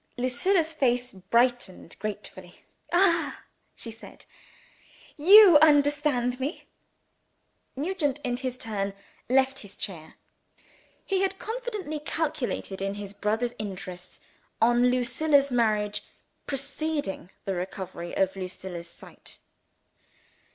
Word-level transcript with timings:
Lucilla's 0.17 0.73
face 0.73 1.11
brightened 1.11 1.95
gratefully. 1.99 2.65
"Ah!" 2.91 3.43
she 3.75 3.91
said, 3.91 4.25
"you 5.15 5.59
understand 5.61 6.39
me!" 6.39 6.63
Nugent, 7.75 8.19
in 8.23 8.35
his 8.37 8.57
turn, 8.57 8.93
left 9.29 9.59
his 9.59 9.75
chair. 9.75 10.15
He 11.05 11.21
had 11.21 11.37
confidently 11.37 11.99
calculated, 11.99 12.81
in 12.81 12.95
his 12.95 13.13
brother's 13.13 13.53
interests, 13.59 14.21
on 14.59 14.89
Lucilla's 14.89 15.51
marriage 15.51 16.01
preceding 16.47 17.29
the 17.45 17.53
recovery 17.53 18.15
of 18.17 18.35
Lucilla's 18.35 18.89
sight. 18.89 19.37